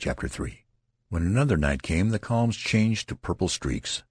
CHAPTER 0.00 0.30
III 0.42 0.64
When 1.10 1.26
another 1.26 1.58
night 1.58 1.82
came 1.82 2.08
the 2.08 2.18
columns 2.18 2.56
changed 2.56 3.10
to 3.10 3.14
purple 3.14 3.48
streaks, 3.48 4.02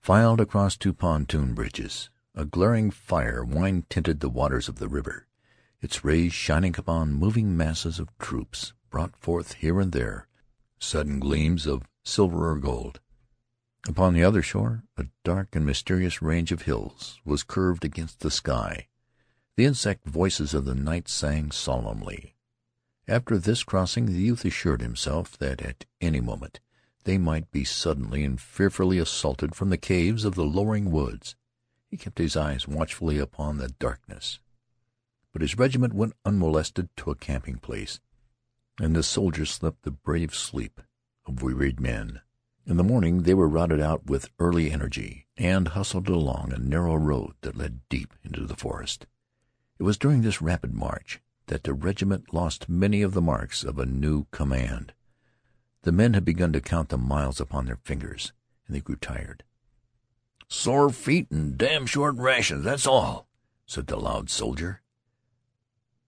filed 0.00 0.40
across 0.40 0.76
two 0.76 0.92
pontoon 0.92 1.54
bridges. 1.54 2.10
A 2.34 2.44
glaring 2.44 2.90
fire 2.90 3.44
wine 3.44 3.86
tinted 3.88 4.18
the 4.18 4.28
waters 4.28 4.68
of 4.68 4.80
the 4.80 4.88
river. 4.88 5.28
Its 5.80 6.04
rays, 6.04 6.32
shining 6.32 6.74
upon 6.76 7.12
moving 7.12 7.56
masses 7.56 8.00
of 8.00 8.18
troops, 8.18 8.72
brought 8.90 9.16
forth 9.16 9.52
here 9.54 9.78
and 9.80 9.92
there 9.92 10.26
sudden 10.80 11.20
gleams 11.20 11.68
of 11.68 11.84
silver 12.02 12.50
or 12.50 12.56
gold. 12.56 12.98
Upon 13.86 14.12
the 14.12 14.24
other 14.24 14.42
shore 14.42 14.82
a 14.96 15.06
dark 15.22 15.54
and 15.54 15.64
mysterious 15.64 16.20
range 16.20 16.50
of 16.50 16.62
hills 16.62 17.20
was 17.24 17.44
curved 17.44 17.84
against 17.84 18.20
the 18.20 18.30
sky. 18.32 18.88
The 19.54 19.66
insect 19.66 20.04
voices 20.04 20.52
of 20.52 20.64
the 20.64 20.74
night 20.74 21.08
sang 21.08 21.52
solemnly. 21.52 22.35
After 23.08 23.38
this 23.38 23.62
crossing 23.62 24.06
the 24.06 24.14
youth 24.14 24.44
assured 24.44 24.80
himself 24.80 25.38
that 25.38 25.62
at 25.62 25.86
any 26.00 26.20
moment 26.20 26.58
they 27.04 27.18
might 27.18 27.52
be 27.52 27.62
suddenly 27.62 28.24
and 28.24 28.40
fearfully 28.40 28.98
assaulted 28.98 29.54
from 29.54 29.70
the 29.70 29.76
caves 29.76 30.24
of 30.24 30.34
the 30.34 30.44
lowering 30.44 30.90
woods. 30.90 31.36
He 31.88 31.96
kept 31.96 32.18
his 32.18 32.36
eyes 32.36 32.66
watchfully 32.66 33.18
upon 33.18 33.58
the 33.58 33.68
darkness. 33.68 34.40
But 35.32 35.42
his 35.42 35.56
regiment 35.56 35.94
went 35.94 36.14
unmolested 36.24 36.88
to 36.96 37.12
a 37.12 37.14
camping 37.14 37.58
place, 37.58 38.00
and 38.80 38.96
the 38.96 39.04
soldiers 39.04 39.52
slept 39.52 39.82
the 39.82 39.92
brave 39.92 40.34
sleep 40.34 40.80
of 41.26 41.42
wearied 41.42 41.78
men. 41.78 42.22
In 42.66 42.76
the 42.76 42.82
morning 42.82 43.22
they 43.22 43.34
were 43.34 43.48
routed 43.48 43.80
out 43.80 44.06
with 44.06 44.30
early 44.40 44.72
energy, 44.72 45.28
and 45.36 45.68
hustled 45.68 46.08
along 46.08 46.52
a 46.52 46.58
narrow 46.58 46.96
road 46.96 47.34
that 47.42 47.56
led 47.56 47.88
deep 47.88 48.14
into 48.24 48.44
the 48.46 48.56
forest. 48.56 49.06
It 49.78 49.84
was 49.84 49.96
during 49.96 50.22
this 50.22 50.42
rapid 50.42 50.74
march 50.74 51.20
that 51.46 51.64
the 51.64 51.74
regiment 51.74 52.32
lost 52.32 52.68
many 52.68 53.02
of 53.02 53.14
the 53.14 53.20
marks 53.20 53.64
of 53.64 53.78
a 53.78 53.86
new 53.86 54.26
command. 54.30 54.92
The 55.82 55.92
men 55.92 56.14
had 56.14 56.24
begun 56.24 56.52
to 56.52 56.60
count 56.60 56.88
the 56.88 56.98
miles 56.98 57.40
upon 57.40 57.66
their 57.66 57.80
fingers, 57.84 58.32
and 58.66 58.74
they 58.74 58.80
grew 58.80 58.96
tired. 58.96 59.44
"Sore 60.48 60.90
feet 60.90 61.30
and 61.30 61.56
damn 61.56 61.86
short 61.86 62.16
rations, 62.16 62.64
that's 62.64 62.86
all," 62.86 63.28
said 63.66 63.86
the 63.86 63.96
loud 63.96 64.30
soldier. 64.30 64.82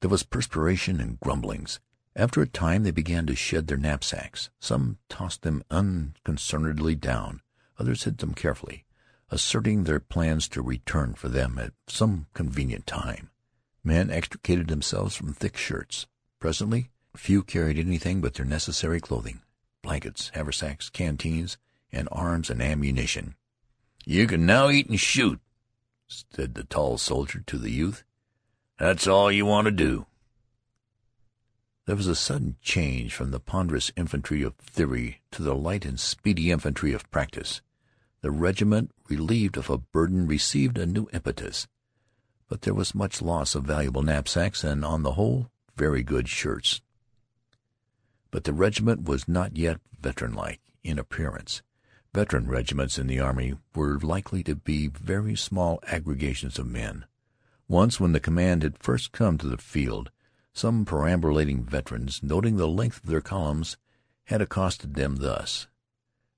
There 0.00 0.10
was 0.10 0.22
perspiration 0.22 1.00
and 1.00 1.18
grumblings. 1.20 1.80
After 2.16 2.42
a 2.42 2.48
time 2.48 2.82
they 2.82 2.90
began 2.90 3.26
to 3.26 3.36
shed 3.36 3.68
their 3.68 3.76
knapsacks. 3.76 4.50
Some 4.58 4.98
tossed 5.08 5.42
them 5.42 5.62
unconcernedly 5.70 6.96
down, 6.96 7.42
others 7.78 8.04
hid 8.04 8.18
them 8.18 8.34
carefully, 8.34 8.84
asserting 9.30 9.84
their 9.84 10.00
plans 10.00 10.48
to 10.48 10.62
return 10.62 11.14
for 11.14 11.28
them 11.28 11.58
at 11.58 11.74
some 11.86 12.26
convenient 12.34 12.86
time. 12.86 13.30
Men 13.88 14.10
extricated 14.10 14.68
themselves 14.68 15.16
from 15.16 15.32
thick 15.32 15.56
shirts. 15.56 16.06
Presently 16.38 16.90
few 17.16 17.42
carried 17.42 17.78
anything 17.78 18.20
but 18.20 18.34
their 18.34 18.44
necessary 18.44 19.00
clothing 19.00 19.40
blankets, 19.80 20.30
haversacks, 20.34 20.90
canteens, 20.90 21.56
and 21.90 22.06
arms 22.12 22.50
and 22.50 22.60
ammunition. 22.60 23.34
"You 24.04 24.26
can 24.26 24.44
now 24.44 24.68
eat 24.68 24.90
and 24.90 25.00
shoot," 25.00 25.40
said 26.06 26.52
the 26.52 26.64
tall 26.64 26.98
soldier 26.98 27.40
to 27.46 27.56
the 27.56 27.70
youth. 27.70 28.04
"That's 28.78 29.06
all 29.06 29.32
you 29.32 29.46
want 29.46 29.64
to 29.64 29.70
do." 29.70 30.06
There 31.86 31.96
was 31.96 32.08
a 32.08 32.14
sudden 32.14 32.58
change 32.60 33.14
from 33.14 33.30
the 33.30 33.40
ponderous 33.40 33.90
infantry 33.96 34.42
of 34.42 34.54
theory 34.56 35.22
to 35.30 35.42
the 35.42 35.54
light 35.54 35.86
and 35.86 35.98
speedy 35.98 36.50
infantry 36.50 36.92
of 36.92 37.10
practice. 37.10 37.62
The 38.20 38.30
regiment, 38.30 38.92
relieved 39.08 39.56
of 39.56 39.70
a 39.70 39.78
burden, 39.78 40.26
received 40.26 40.76
a 40.76 40.84
new 40.84 41.08
impetus. 41.14 41.66
But 42.48 42.62
there 42.62 42.74
was 42.74 42.94
much 42.94 43.20
loss 43.20 43.54
of 43.54 43.64
valuable 43.64 44.02
knapsacks 44.02 44.64
and, 44.64 44.84
on 44.84 45.02
the 45.02 45.12
whole, 45.12 45.50
very 45.76 46.02
good 46.02 46.28
shirts. 46.28 46.80
But 48.30 48.44
the 48.44 48.54
regiment 48.54 49.04
was 49.04 49.28
not 49.28 49.56
yet 49.56 49.80
veteran-like 50.00 50.60
in 50.82 50.98
appearance. 50.98 51.62
Veteran 52.14 52.46
regiments 52.46 52.98
in 52.98 53.06
the 53.06 53.20
army 53.20 53.54
were 53.74 53.98
likely 53.98 54.42
to 54.44 54.54
be 54.54 54.88
very 54.88 55.36
small 55.36 55.78
aggregations 55.86 56.58
of 56.58 56.66
men. 56.66 57.04
Once, 57.68 58.00
when 58.00 58.12
the 58.12 58.20
command 58.20 58.62
had 58.62 58.78
first 58.78 59.12
come 59.12 59.36
to 59.36 59.46
the 59.46 59.58
field, 59.58 60.10
some 60.54 60.86
perambulating 60.86 61.62
veterans, 61.62 62.22
noting 62.22 62.56
the 62.56 62.66
length 62.66 63.04
of 63.04 63.10
their 63.10 63.20
columns, 63.20 63.76
had 64.24 64.40
accosted 64.40 64.94
them 64.94 65.16
thus: 65.16 65.68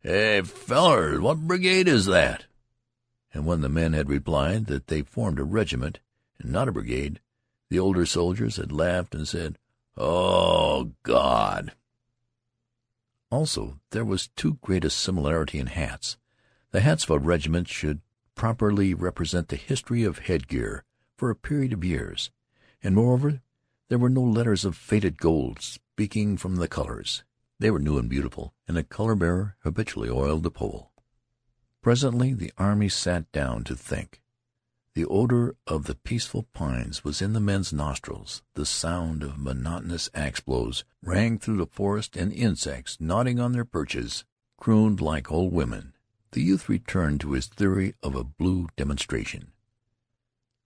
"Hey, 0.00 0.42
fellers, 0.42 1.20
what 1.20 1.46
brigade 1.46 1.86
is 1.86 2.06
that?" 2.06 2.46
And 3.32 3.46
when 3.46 3.60
the 3.60 3.68
men 3.68 3.92
had 3.92 4.08
replied 4.08 4.66
that 4.66 4.88
they 4.88 5.02
formed 5.02 5.38
a 5.38 5.44
regiment 5.44 6.00
and 6.40 6.52
not 6.52 6.68
a 6.68 6.72
brigade, 6.72 7.20
the 7.68 7.78
older 7.78 8.04
soldiers 8.04 8.56
had 8.56 8.72
laughed 8.72 9.14
and 9.14 9.28
said, 9.28 9.58
"Oh, 9.96 10.92
God!" 11.02 11.74
Also, 13.30 13.80
there 13.90 14.04
was 14.04 14.28
too 14.28 14.58
great 14.60 14.84
a 14.84 14.90
similarity 14.90 15.58
in 15.58 15.68
hats. 15.68 16.16
The 16.72 16.80
hats 16.80 17.04
of 17.04 17.10
a 17.10 17.18
regiment 17.18 17.68
should 17.68 18.00
properly 18.34 18.94
represent 18.94 19.48
the 19.48 19.56
history 19.56 20.02
of 20.02 20.18
headgear 20.18 20.84
for 21.16 21.30
a 21.30 21.36
period 21.36 21.72
of 21.72 21.84
years, 21.84 22.30
and 22.82 22.94
moreover 22.94 23.42
there 23.88 23.98
were 23.98 24.08
no 24.08 24.22
letters 24.22 24.64
of 24.64 24.76
faded 24.76 25.18
gold 25.18 25.60
speaking 25.60 26.36
from 26.36 26.56
the 26.56 26.68
colors. 26.68 27.22
They 27.58 27.70
were 27.70 27.78
new 27.78 27.98
and 27.98 28.08
beautiful, 28.08 28.54
and 28.66 28.76
the 28.76 28.82
color-bearer 28.82 29.56
habitually 29.60 30.08
oiled 30.08 30.42
the 30.42 30.50
pole. 30.50 30.92
Presently 31.82 32.32
the 32.32 32.52
army 32.56 32.88
sat 32.88 33.30
down 33.32 33.64
to 33.64 33.76
think. 33.76 34.22
The 34.94 35.06
odor 35.06 35.54
of 35.68 35.84
the 35.84 35.94
peaceful 35.94 36.48
pines 36.52 37.04
was 37.04 37.22
in 37.22 37.32
the 37.32 37.40
men's 37.40 37.72
nostrils. 37.72 38.42
The 38.54 38.66
sound 38.66 39.22
of 39.22 39.38
monotonous 39.38 40.10
axe 40.14 40.40
blows 40.40 40.84
rang 41.00 41.38
through 41.38 41.58
the 41.58 41.66
forest, 41.66 42.16
and 42.16 42.32
insects, 42.32 42.96
nodding 43.00 43.38
on 43.38 43.52
their 43.52 43.64
perches, 43.64 44.24
crooned 44.58 45.00
like 45.00 45.30
old 45.30 45.52
women. 45.52 45.94
The 46.32 46.42
youth 46.42 46.68
returned 46.68 47.20
to 47.20 47.32
his 47.32 47.46
theory 47.46 47.94
of 48.02 48.16
a 48.16 48.24
blue 48.24 48.68
demonstration. 48.76 49.52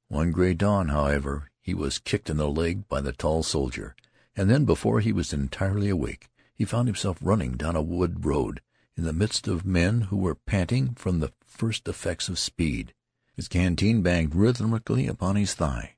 One 0.09 0.31
gray 0.31 0.55
dawn, 0.55 0.89
however, 0.89 1.51
he 1.61 1.75
was 1.75 1.99
kicked 1.99 2.31
in 2.31 2.39
the 2.39 2.49
leg 2.49 2.89
by 2.89 3.03
the 3.03 3.13
tall 3.13 3.43
soldier, 3.43 3.95
and 4.35 4.51
then, 4.51 4.65
before 4.65 5.01
he 5.01 5.13
was 5.13 5.35
entirely 5.35 5.91
awake, 5.91 6.29
he 6.55 6.65
found 6.65 6.89
himself 6.89 7.19
running 7.21 7.53
down 7.53 7.77
a 7.77 7.83
wood 7.83 8.25
road 8.25 8.63
in 8.97 9.05
the 9.05 9.13
midst 9.13 9.49
of 9.49 9.67
men 9.67 10.03
who 10.03 10.17
were 10.17 10.35
panting 10.35 10.95
from 10.95 11.21
the 11.21 11.33
first 11.47 11.87
effects 11.89 12.29
of 12.31 12.39
speed. 12.39 12.95
His 13.37 13.49
canteen 13.49 14.03
banged 14.03 14.35
rhythmically 14.35 15.07
upon 15.07 15.37
his 15.37 15.55
thigh. 15.55 15.97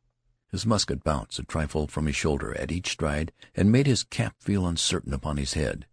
His 0.50 0.64
musket 0.64 1.04
bounced 1.04 1.38
a 1.38 1.42
trifle 1.42 1.86
from 1.86 2.06
his 2.06 2.16
shoulder 2.16 2.56
at 2.56 2.72
each 2.72 2.92
stride 2.92 3.32
and 3.54 3.70
made 3.70 3.86
his 3.86 4.04
cap 4.04 4.36
feel 4.40 4.66
uncertain 4.66 5.12
upon 5.12 5.36
his 5.36 5.52
head. 5.52 5.86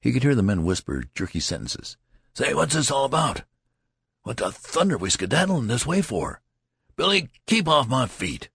He 0.00 0.12
could 0.12 0.22
hear 0.22 0.34
the 0.34 0.42
men 0.42 0.64
whisper 0.64 1.04
jerky 1.14 1.40
sentences. 1.40 1.96
"Say, 2.34 2.54
what's 2.54 2.74
this 2.74 2.90
all 2.90 3.04
about? 3.04 3.42
What 4.22 4.36
the 4.36 4.52
thunder 4.52 4.96
we 4.96 5.10
skedaddling 5.10 5.66
this 5.66 5.86
way 5.86 6.02
for? 6.02 6.40
Billy, 6.94 7.30
keep 7.46 7.66
off 7.66 7.88
my 7.88 8.06
feet! 8.06 8.48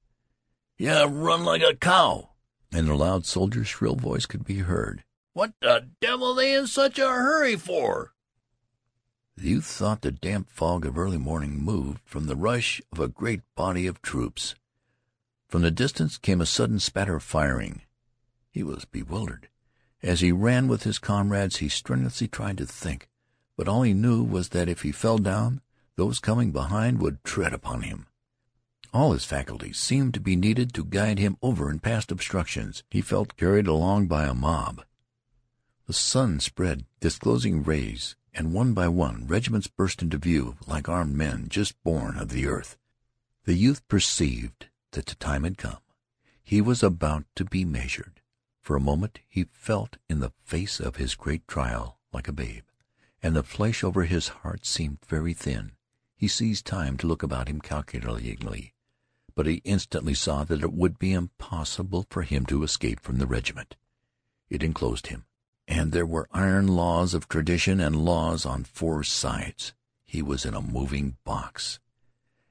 You 0.77 1.03
run 1.03 1.43
like 1.43 1.61
a 1.63 1.75
cow." 1.75 2.31
And 2.71 2.87
the 2.87 2.95
loud 2.95 3.25
soldier's 3.25 3.67
shrill 3.67 3.95
voice 3.95 4.25
could 4.25 4.45
be 4.45 4.59
heard. 4.59 5.03
"What 5.33 5.53
the 5.59 5.89
devil 5.99 6.33
they 6.33 6.53
in 6.53 6.67
such 6.67 6.97
a 6.97 7.07
hurry 7.07 7.57
for?" 7.57 8.14
The 9.37 9.49
youth 9.49 9.65
thought 9.65 10.01
the 10.01 10.11
damp 10.11 10.49
fog 10.49 10.85
of 10.85 10.97
early 10.97 11.17
morning 11.17 11.61
moved 11.61 11.99
from 12.05 12.27
the 12.27 12.35
rush 12.35 12.81
of 12.91 12.99
a 12.99 13.09
great 13.09 13.41
body 13.55 13.85
of 13.85 14.01
troops. 14.01 14.55
From 15.47 15.61
the 15.61 15.71
distance 15.71 16.17
came 16.17 16.39
a 16.39 16.45
sudden 16.45 16.79
spatter 16.79 17.15
of 17.15 17.23
firing. 17.23 17.81
He 18.51 18.63
was 18.63 18.85
bewildered. 18.85 19.49
As 20.01 20.21
he 20.21 20.31
ran 20.31 20.67
with 20.67 20.83
his 20.83 20.99
comrades 20.99 21.57
he 21.57 21.67
strenuously 21.67 22.27
tried 22.27 22.57
to 22.59 22.65
think, 22.65 23.09
but 23.57 23.67
all 23.67 23.81
he 23.81 23.93
knew 23.93 24.23
was 24.23 24.49
that 24.49 24.69
if 24.69 24.83
he 24.83 24.91
fell 24.91 25.17
down 25.17 25.61
those 25.95 26.19
coming 26.19 26.51
behind 26.51 26.99
would 26.99 27.23
tread 27.23 27.53
upon 27.53 27.81
him. 27.81 28.07
All 28.93 29.11
his 29.13 29.25
faculties 29.25 29.77
seemed 29.77 30.13
to 30.13 30.19
be 30.19 30.35
needed 30.35 30.73
to 30.73 30.83
guide 30.85 31.19
him 31.19 31.37
over 31.41 31.69
and 31.69 31.81
past 31.81 32.11
obstructions. 32.11 32.83
He 32.89 33.01
felt 33.01 33.37
carried 33.37 33.67
along 33.67 34.07
by 34.07 34.25
a 34.25 34.33
mob. 34.33 34.83
The 35.87 35.93
sun 35.93 36.39
spread 36.39 36.85
disclosing 36.99 37.63
rays, 37.63 38.15
and 38.35 38.53
one 38.53 38.73
by 38.73 38.87
one 38.87 39.25
regiments 39.25 39.67
burst 39.67 40.01
into 40.03 40.17
view 40.17 40.57
like 40.67 40.87
armed 40.87 41.15
men 41.15 41.47
just 41.49 41.81
born 41.83 42.17
of 42.17 42.29
the 42.29 42.45
earth. 42.45 42.77
The 43.45 43.55
youth 43.55 43.87
perceived 43.87 44.67
that 44.91 45.07
the 45.07 45.15
time 45.15 45.43
had 45.43 45.57
come. 45.57 45.79
He 46.43 46.61
was 46.61 46.83
about 46.83 47.25
to 47.35 47.45
be 47.45 47.65
measured. 47.65 48.21
For 48.61 48.75
a 48.75 48.81
moment 48.81 49.19
he 49.27 49.47
felt 49.51 49.97
in 50.07 50.19
the 50.19 50.33
face 50.43 50.79
of 50.79 50.97
his 50.97 51.15
great 51.15 51.47
trial 51.47 51.97
like 52.13 52.27
a 52.27 52.33
babe, 52.33 52.65
and 53.23 53.35
the 53.35 53.43
flesh 53.43 53.83
over 53.83 54.03
his 54.03 54.27
heart 54.27 54.65
seemed 54.65 54.99
very 55.07 55.33
thin. 55.33 55.71
He 56.15 56.27
seized 56.27 56.65
time 56.65 56.97
to 56.97 57.07
look 57.07 57.23
about 57.23 57.47
him 57.47 57.61
calculatingly 57.61 58.75
but 59.35 59.45
he 59.45 59.61
instantly 59.65 60.13
saw 60.13 60.45
that 60.45 60.63
it 60.63 60.73
would 60.73 60.97
be 60.97 61.11
impossible 61.11 62.05
for 62.09 62.23
him 62.23 62.45
to 62.45 62.63
escape 62.63 63.01
from 63.01 63.17
the 63.17 63.27
regiment. 63.27 63.75
It 64.49 64.63
enclosed 64.63 65.07
him, 65.07 65.25
and 65.67 65.91
there 65.91 66.05
were 66.05 66.27
iron 66.31 66.67
laws 66.67 67.13
of 67.13 67.27
tradition 67.27 67.79
and 67.79 68.05
laws 68.05 68.45
on 68.45 68.63
four 68.63 69.03
sides. 69.03 69.73
He 70.05 70.21
was 70.21 70.45
in 70.45 70.53
a 70.53 70.61
moving 70.61 71.17
box. 71.23 71.79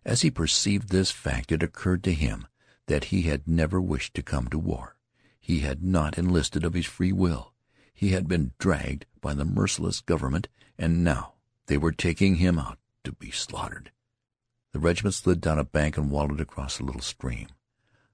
As 0.04 0.22
he 0.22 0.30
perceived 0.30 0.88
this 0.90 1.10
fact 1.10 1.52
it 1.52 1.62
occurred 1.62 2.04
to 2.04 2.12
him 2.12 2.46
that 2.86 3.04
he 3.04 3.22
had 3.22 3.48
never 3.48 3.80
wished 3.80 4.14
to 4.14 4.22
come 4.22 4.48
to 4.48 4.58
war. 4.58 4.96
He 5.40 5.60
had 5.60 5.82
not 5.82 6.18
enlisted 6.18 6.64
of 6.64 6.74
his 6.74 6.86
free 6.86 7.12
will. 7.12 7.52
he 7.94 8.10
had 8.10 8.26
been 8.26 8.52
dragged 8.58 9.06
by 9.20 9.32
the 9.34 9.44
merciless 9.44 10.00
government, 10.00 10.48
and 10.76 11.04
now 11.04 11.34
they 11.66 11.78
were 11.78 11.92
taking 11.92 12.36
him 12.36 12.58
out 12.58 12.78
to 13.04 13.12
be 13.12 13.30
slaughtered. 13.30 13.92
The 14.72 14.80
regiment 14.80 15.14
slid 15.14 15.40
down 15.40 15.58
a 15.58 15.64
bank 15.64 15.96
and 15.96 16.10
wallowed 16.10 16.40
across 16.40 16.80
a 16.80 16.82
little 16.82 17.00
stream. 17.00 17.48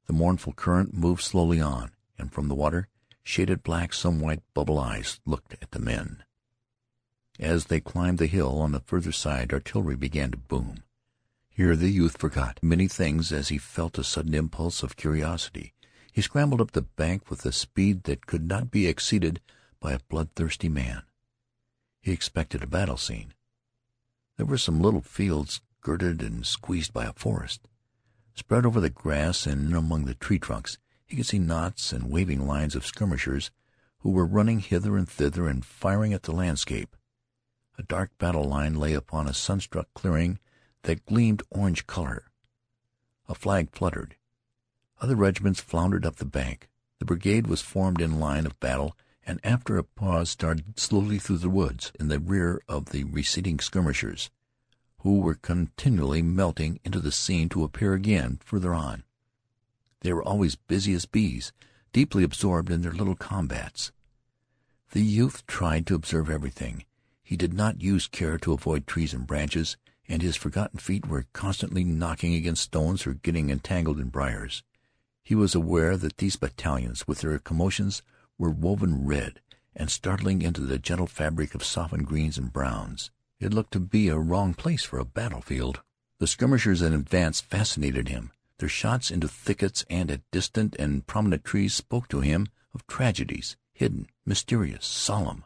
The 0.07 0.13
mournful 0.13 0.53
current 0.53 0.93
moved 0.93 1.23
slowly 1.23 1.61
on, 1.61 1.93
and 2.19 2.33
from 2.33 2.49
the 2.49 2.55
water, 2.55 2.89
shaded 3.23 3.63
black, 3.63 3.93
some 3.93 4.21
white 4.21 4.43
bubble 4.55 4.79
eyes 4.79 5.21
looked 5.25 5.55
at 5.63 5.71
the 5.71 5.79
men. 5.79 6.25
As 7.39 7.67
they 7.67 7.81
climbed 7.81 8.19
the 8.19 8.27
hill 8.27 8.59
on 8.59 8.73
the 8.73 8.81
further 8.81 9.13
side 9.13 9.53
artillery 9.53 9.97
began 9.97 10.31
to 10.31 10.37
boom. 10.37 10.83
Here 11.49 11.77
the 11.77 11.91
youth 11.91 12.19
forgot 12.19 12.63
many 12.63 12.89
things 12.89 13.33
as 13.33 13.49
he 13.49 13.59
felt 13.59 13.99
a 13.99 14.05
sudden 14.05 14.35
impulse 14.35 14.83
of 14.83 14.97
curiosity. 14.97 15.75
He 16.13 16.23
scrambled 16.23 16.61
up 16.61 16.73
the 16.73 16.83
bank 16.83 17.31
with 17.31 17.47
a 17.47 17.53
speed 17.53 18.05
that 18.05 18.27
could 18.27 18.47
not 18.47 18.71
be 18.71 18.87
exceeded 18.87 19.41
by 19.81 19.93
a 19.93 20.01
bloodthirsty 20.09 20.69
man. 20.69 21.03
He 22.01 22.13
expected 22.13 22.63
a 22.63 22.67
battle 22.67 22.97
scene. 22.97 23.35
There 24.37 24.47
were 24.47 24.59
some 24.59 24.81
little 24.81 25.03
fields 25.03 25.61
girded 25.81 26.23
and 26.23 26.47
squeezed 26.47 26.93
by 26.93 27.05
a 27.05 27.13
forest. 27.13 27.69
Spread 28.35 28.65
over 28.65 28.81
the 28.81 28.91
grass 28.91 29.47
and 29.47 29.75
among 29.75 30.05
the 30.05 30.15
tree 30.15 30.39
trunks 30.39 30.79
he 31.11 31.17
could 31.17 31.27
see 31.27 31.41
knots 31.41 31.93
and 31.93 32.09
waving 32.09 32.47
lines 32.47 32.77
of 32.77 32.87
skirmishers 32.87 33.51
who 33.99 34.11
were 34.11 34.25
running 34.25 34.61
hither 34.61 34.97
and 34.97 35.09
thither 35.09 35.49
and 35.49 35.65
firing 35.65 36.13
at 36.13 36.23
the 36.23 36.33
landscape. 36.33 36.97
A 37.77 37.83
dark 37.83 38.17
battle 38.17 38.45
line 38.45 38.77
lay 38.77 38.95
upon 38.95 39.27
a 39.27 39.35
sunstruck 39.35 39.89
clearing 39.93 40.39
that 40.83 41.05
gleamed 41.07 41.43
orange 41.51 41.89
color. 41.89 42.31
A 43.29 43.35
flag 43.35 43.73
fluttered. 43.73 44.17
Other 45.01 45.17
regiments 45.17 45.61
floundered 45.61 46.07
up 46.07 46.17
the 46.17 46.25
bank. 46.25 46.69
The 47.01 47.05
brigade 47.05 47.49
was 47.49 47.61
formed 47.61 48.01
in 48.01 48.21
line 48.21 48.47
of 48.47 48.61
battle, 48.61 48.97
and 49.27 49.41
after 49.43 49.79
a 49.79 49.85
pause 49.85 50.31
started 50.31 50.79
slowly 50.79 51.19
through 51.19 51.39
the 51.39 51.51
woods 51.51 51.91
in 51.99 52.07
the 52.07 52.21
rear 52.21 52.63
of 52.69 52.87
the 52.87 53.03
receding 53.03 53.59
skirmishers, 53.59 54.31
who 54.99 55.19
were 55.21 55.35
continually 55.35 56.23
melting 56.23 56.79
into 56.85 57.01
the 57.01 57.11
scene 57.11 57.49
to 57.49 57.65
appear 57.65 57.95
again 57.95 58.39
further 58.45 58.75
on. 58.75 59.03
They 60.01 60.13
were 60.13 60.23
always 60.23 60.57
busy 60.57 60.95
as 60.95 61.07
bees, 61.07 61.53
deeply 61.93 62.25
absorbed 62.25 62.71
in 62.71 62.83
their 62.83 62.93
little 62.93 63.17
combats. 63.17 63.93
The 64.93 65.03
youth 65.03 65.47
tried 65.47 65.87
to 65.87 65.95
observe 65.95 66.31
everything. 66.31 66.85
He 67.23 67.37
did 67.37 67.55
not 67.55 67.81
use 67.83 68.09
care 68.09 68.39
to 68.39 68.53
avoid 68.53 68.87
trees 68.87 69.15
and 69.15 69.27
branches, 69.27 69.77
and 70.09 70.23
his 70.23 70.37
forgotten 70.37 70.81
feet 70.81 71.07
were 71.07 71.27
constantly 71.33 71.85
knocking 71.85 72.35
against 72.35 72.65
stones 72.65 73.07
or 73.07 73.15
getting 73.15 73.51
entangled 73.51 74.01
in 74.01 74.09
briars. 74.09 74.65
He 75.23 75.35
was 75.37 75.55
aware 75.55 75.97
that 75.97 76.17
these 76.17 76.35
battalions, 76.37 77.07
with 77.07 77.21
their 77.21 77.39
commotions, 77.39 78.03
were 78.37 78.51
woven 78.51 79.07
red 79.07 79.41
and 79.77 79.91
startling 79.91 80.43
into 80.43 80.63
the 80.63 80.79
gentle 80.79 81.07
fabric 81.07 81.55
of 81.55 81.63
softened 81.63 82.07
greens 82.07 82.37
and 82.37 82.53
browns. 82.53 83.11
It 83.39 83.55
looked 83.55 83.73
to 83.75 83.81
be 83.81 84.09
a 84.09 84.19
wrong 84.19 84.55
place 84.55 84.83
for 84.83 84.99
a 84.99 85.05
battlefield. 85.05 85.83
The 86.19 86.27
skirmishers 86.27 86.83
in 86.83 86.93
advance 86.93 87.41
fascinated 87.41 88.09
him. 88.09 88.33
Their 88.61 88.69
shots 88.69 89.11
into 89.11 89.27
thickets 89.27 89.87
and 89.89 90.11
at 90.11 90.31
distant 90.31 90.77
and 90.77 91.07
prominent 91.07 91.45
trees 91.45 91.73
spoke 91.73 92.09
to 92.09 92.21
him 92.21 92.49
of 92.75 92.87
tragedies, 92.87 93.57
hidden, 93.73 94.07
mysterious, 94.27 94.85
solemn. 94.85 95.45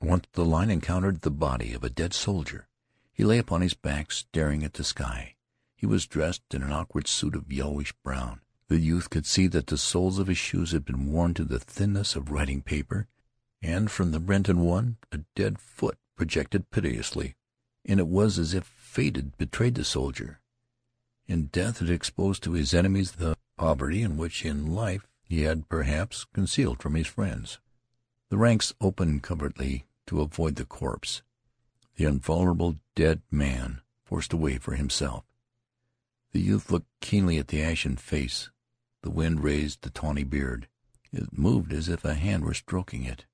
Once 0.00 0.24
the 0.32 0.42
line 0.46 0.70
encountered 0.70 1.20
the 1.20 1.30
body 1.30 1.74
of 1.74 1.84
a 1.84 1.90
dead 1.90 2.14
soldier. 2.14 2.66
He 3.12 3.24
lay 3.24 3.36
upon 3.36 3.60
his 3.60 3.74
back, 3.74 4.10
staring 4.10 4.64
at 4.64 4.72
the 4.72 4.84
sky. 4.84 5.34
He 5.76 5.84
was 5.84 6.06
dressed 6.06 6.54
in 6.54 6.62
an 6.62 6.72
awkward 6.72 7.08
suit 7.08 7.34
of 7.34 7.52
yellowish 7.52 7.92
brown. 8.02 8.40
The 8.68 8.78
youth 8.80 9.10
could 9.10 9.26
see 9.26 9.46
that 9.48 9.66
the 9.66 9.76
soles 9.76 10.18
of 10.18 10.28
his 10.28 10.38
shoes 10.38 10.72
had 10.72 10.86
been 10.86 11.12
worn 11.12 11.34
to 11.34 11.44
the 11.44 11.60
thinness 11.60 12.16
of 12.16 12.30
writing 12.30 12.62
paper, 12.62 13.06
and 13.60 13.90
from 13.90 14.12
the 14.12 14.18
rent 14.18 14.48
in 14.48 14.60
one 14.60 14.96
a 15.12 15.18
dead 15.36 15.58
foot 15.58 15.98
projected 16.16 16.70
piteously, 16.70 17.34
and 17.84 18.00
it 18.00 18.08
was 18.08 18.38
as 18.38 18.54
if 18.54 18.64
fate 18.64 19.16
had 19.16 19.36
betrayed 19.36 19.74
the 19.74 19.84
soldier. 19.84 20.40
In 21.26 21.46
death 21.46 21.80
it 21.80 21.90
exposed 21.90 22.42
to 22.42 22.52
his 22.52 22.74
enemies 22.74 23.12
the 23.12 23.36
poverty 23.56 24.02
in 24.02 24.16
which 24.16 24.44
in 24.44 24.74
life 24.74 25.06
he 25.22 25.42
had 25.42 25.68
perhaps 25.68 26.26
concealed 26.32 26.82
from 26.82 26.94
his 26.94 27.06
friends. 27.06 27.58
The 28.28 28.36
ranks 28.36 28.74
opened 28.80 29.22
covertly 29.22 29.86
to 30.06 30.20
avoid 30.20 30.56
the 30.56 30.64
corpse. 30.64 31.22
The 31.96 32.04
invulnerable 32.04 32.76
dead 32.94 33.22
man 33.30 33.80
forced 34.04 34.32
a 34.32 34.36
way 34.36 34.58
for 34.58 34.74
himself. 34.74 35.24
The 36.32 36.40
youth 36.40 36.70
looked 36.70 36.88
keenly 37.00 37.38
at 37.38 37.48
the 37.48 37.62
ashen 37.62 37.96
face, 37.96 38.50
the 39.02 39.10
wind 39.10 39.44
raised 39.44 39.82
the 39.82 39.90
tawny 39.90 40.24
beard. 40.24 40.68
It 41.12 41.36
moved 41.36 41.72
as 41.72 41.88
if 41.88 42.04
a 42.04 42.14
hand 42.14 42.44
were 42.44 42.54
stroking 42.54 43.04
it. 43.04 43.26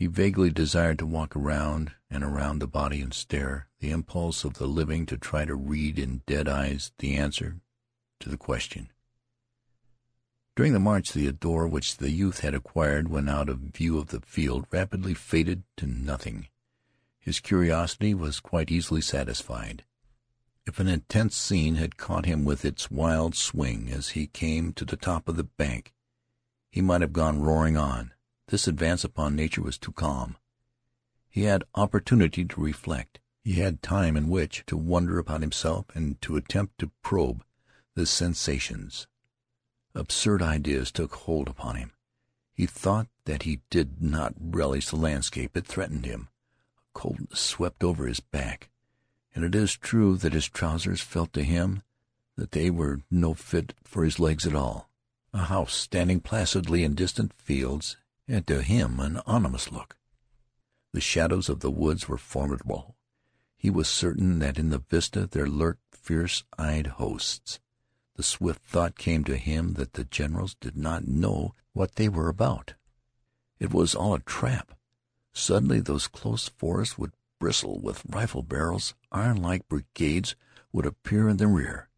He 0.00 0.06
vaguely 0.06 0.48
desired 0.48 0.98
to 1.00 1.06
walk 1.06 1.36
around 1.36 1.92
and 2.10 2.24
around 2.24 2.58
the 2.58 2.66
body 2.66 3.02
and 3.02 3.12
stare, 3.12 3.68
the 3.80 3.90
impulse 3.90 4.44
of 4.44 4.54
the 4.54 4.66
living 4.66 5.04
to 5.04 5.18
try 5.18 5.44
to 5.44 5.54
read 5.54 5.98
in 5.98 6.22
dead 6.26 6.48
eyes 6.48 6.90
the 7.00 7.16
answer 7.18 7.60
to 8.20 8.30
the 8.30 8.38
question. 8.38 8.88
During 10.56 10.72
the 10.72 10.80
march 10.80 11.12
the 11.12 11.26
ardor 11.26 11.68
which 11.68 11.98
the 11.98 12.08
youth 12.08 12.40
had 12.40 12.54
acquired 12.54 13.08
when 13.08 13.28
out 13.28 13.50
of 13.50 13.58
view 13.58 13.98
of 13.98 14.06
the 14.06 14.22
field 14.22 14.64
rapidly 14.70 15.12
faded 15.12 15.64
to 15.76 15.86
nothing. 15.86 16.48
His 17.18 17.38
curiosity 17.38 18.14
was 18.14 18.40
quite 18.40 18.70
easily 18.70 19.02
satisfied. 19.02 19.84
If 20.64 20.80
an 20.80 20.88
intense 20.88 21.36
scene 21.36 21.74
had 21.74 21.98
caught 21.98 22.24
him 22.24 22.46
with 22.46 22.64
its 22.64 22.90
wild 22.90 23.34
swing 23.34 23.90
as 23.90 24.08
he 24.08 24.28
came 24.28 24.72
to 24.72 24.86
the 24.86 24.96
top 24.96 25.28
of 25.28 25.36
the 25.36 25.44
bank, 25.44 25.92
he 26.70 26.80
might 26.80 27.02
have 27.02 27.12
gone 27.12 27.42
roaring 27.42 27.76
on. 27.76 28.14
This 28.50 28.68
advance 28.68 29.04
upon 29.04 29.36
nature 29.36 29.62
was 29.62 29.78
too 29.78 29.92
calm. 29.92 30.36
He 31.28 31.44
had 31.44 31.64
opportunity 31.74 32.44
to 32.44 32.60
reflect. 32.60 33.20
He 33.42 33.54
had 33.54 33.82
time 33.82 34.16
in 34.16 34.28
which 34.28 34.64
to 34.66 34.76
wonder 34.76 35.18
about 35.18 35.40
himself 35.40 35.86
and 35.94 36.20
to 36.22 36.36
attempt 36.36 36.78
to 36.80 36.90
probe 37.02 37.44
the 37.94 38.06
sensations. 38.06 39.06
Absurd 39.94 40.42
ideas 40.42 40.90
took 40.92 41.14
hold 41.14 41.48
upon 41.48 41.76
him. 41.76 41.92
He 42.52 42.66
thought 42.66 43.06
that 43.24 43.44
he 43.44 43.60
did 43.70 44.02
not 44.02 44.34
relish 44.38 44.88
the 44.88 44.96
landscape. 44.96 45.56
It 45.56 45.66
threatened 45.66 46.04
him. 46.04 46.28
A 46.78 46.98
coldness 46.98 47.40
swept 47.40 47.82
over 47.82 48.06
his 48.06 48.20
back 48.20 48.68
and 49.34 49.44
it 49.44 49.54
is 49.54 49.76
true 49.76 50.16
that 50.16 50.32
his 50.32 50.48
trousers 50.48 51.00
felt 51.00 51.32
to 51.32 51.42
him 51.42 51.82
that 52.36 52.52
they 52.52 52.70
were 52.70 53.02
no 53.10 53.34
fit 53.34 53.74
for 53.84 54.04
his 54.04 54.18
legs 54.18 54.46
at 54.46 54.54
all. 54.54 54.88
A 55.32 55.44
house 55.44 55.74
standing 55.74 56.20
placidly 56.20 56.82
in 56.82 56.94
distant 56.94 57.32
fields 57.34 57.96
had 58.30 58.46
to 58.46 58.62
him 58.62 59.00
an 59.00 59.20
ominous 59.26 59.70
look. 59.70 59.96
The 60.92 61.00
shadows 61.00 61.48
of 61.48 61.60
the 61.60 61.70
woods 61.70 62.08
were 62.08 62.18
formidable. 62.18 62.96
He 63.56 63.70
was 63.70 63.88
certain 63.88 64.38
that 64.38 64.58
in 64.58 64.70
the 64.70 64.78
vista 64.78 65.26
there 65.26 65.46
lurked 65.46 65.94
fierce-eyed 65.94 66.86
hosts. 66.86 67.60
The 68.16 68.22
swift 68.22 68.62
thought 68.62 68.98
came 68.98 69.24
to 69.24 69.36
him 69.36 69.74
that 69.74 69.94
the 69.94 70.04
generals 70.04 70.56
did 70.60 70.76
not 70.76 71.06
know 71.06 71.54
what 71.72 71.94
they 71.94 72.08
were 72.08 72.28
about. 72.28 72.74
It 73.58 73.72
was 73.72 73.94
all 73.94 74.14
a 74.14 74.20
trap. 74.20 74.72
Suddenly 75.32 75.80
those 75.80 76.08
close 76.08 76.48
forests 76.48 76.98
would 76.98 77.12
bristle 77.38 77.78
with 77.78 78.02
rifle 78.08 78.42
barrels, 78.42 78.94
iron-like 79.12 79.68
brigades 79.68 80.34
would 80.72 80.86
appear 80.86 81.28
in 81.28 81.36
the 81.36 81.46
rear. 81.46 81.88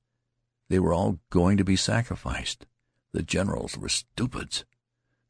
They 0.68 0.78
were 0.78 0.92
all 0.92 1.18
going 1.30 1.57
to 1.57 1.64
be 1.64 1.76
sacrificed. 1.76 2.66
The 3.12 3.23
generals 3.23 3.76
were 3.76 3.88
stupids. 3.88 4.64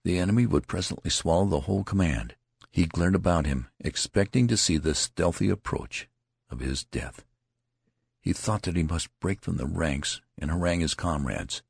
The 0.05 0.19
enemy 0.19 0.47
would 0.47 0.67
presently 0.67 1.11
swallow 1.11 1.47
the 1.47 1.61
whole 1.61 1.85
command. 1.85 2.35
He 2.71 2.87
glared 2.87 3.15
about 3.15 3.47
him, 3.47 3.69
expecting 3.81 4.49
to 4.49 4.57
see 4.57 4.79
the 4.79 4.95
stealthy 4.95 5.49
approach 5.49 6.09
of 6.51 6.61
his 6.61 6.85
death. 6.85 7.25
He 8.21 8.33
thought 8.33 8.63
that 8.63 8.77
he 8.77 8.83
must 8.83 9.09
break 9.21 9.43
from 9.43 9.57
the 9.57 9.67
ranks 9.67 10.21
and 10.39 10.51
harangue 10.51 10.81
his 10.81 10.95
comrades. 10.95 11.63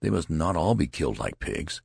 They 0.00 0.10
must 0.10 0.28
not 0.28 0.56
all 0.56 0.74
be 0.74 0.86
killed 0.86 1.18
like 1.18 1.38
pigs, 1.38 1.80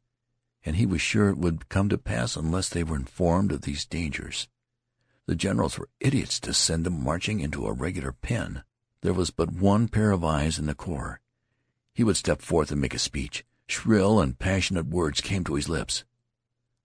and 0.63 0.75
he 0.75 0.85
was 0.85 1.01
sure 1.01 1.29
it 1.29 1.37
would 1.37 1.69
come 1.69 1.89
to 1.89 1.97
pass 1.97 2.35
unless 2.35 2.69
they 2.69 2.83
were 2.83 2.95
informed 2.95 3.51
of 3.51 3.61
these 3.61 3.85
dangers. 3.85 4.47
The 5.27 5.35
generals 5.35 5.79
were 5.79 5.89
idiots 5.99 6.39
to 6.41 6.53
send 6.53 6.85
them 6.85 7.03
marching 7.03 7.39
into 7.39 7.65
a 7.65 7.73
regular 7.73 8.11
pen. 8.11 8.63
There 9.01 9.13
was 9.13 9.31
but 9.31 9.51
one 9.51 9.87
pair 9.87 10.11
of 10.11 10.23
eyes 10.23 10.59
in 10.59 10.65
the 10.65 10.75
corps. 10.75 11.21
He 11.93 12.03
would 12.03 12.17
step 12.17 12.41
forth 12.41 12.71
and 12.71 12.81
make 12.81 12.93
a 12.93 12.99
speech. 12.99 13.45
Shrill 13.67 14.19
and 14.19 14.37
passionate 14.37 14.87
words 14.87 15.21
came 15.21 15.43
to 15.45 15.55
his 15.55 15.69
lips. 15.69 16.03